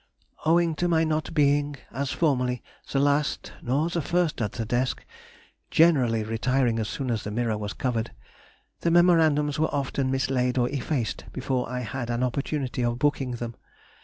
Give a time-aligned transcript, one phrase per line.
[0.47, 5.05] Owing to my not being, as formerly, the last nor the first at the desk
[5.69, 8.09] (generally retiring as soon as the mirror was covered),
[8.79, 13.55] the memorandums were often mislaid or effaced before I had an opportunity of booking them.